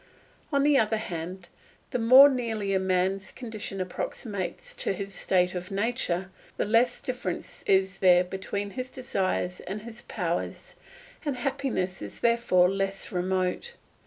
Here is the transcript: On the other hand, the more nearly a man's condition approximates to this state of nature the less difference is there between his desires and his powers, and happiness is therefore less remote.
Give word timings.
On 0.51 0.63
the 0.63 0.79
other 0.79 0.97
hand, 0.97 1.47
the 1.91 1.99
more 1.99 2.27
nearly 2.27 2.73
a 2.73 2.79
man's 2.79 3.31
condition 3.31 3.79
approximates 3.79 4.73
to 4.77 4.93
this 4.95 5.13
state 5.13 5.53
of 5.53 5.69
nature 5.69 6.31
the 6.57 6.65
less 6.65 6.99
difference 6.99 7.61
is 7.67 7.99
there 7.99 8.23
between 8.23 8.71
his 8.71 8.89
desires 8.89 9.59
and 9.59 9.83
his 9.83 10.01
powers, 10.01 10.73
and 11.23 11.35
happiness 11.37 12.01
is 12.01 12.21
therefore 12.21 12.67
less 12.67 13.11
remote. 13.11 13.73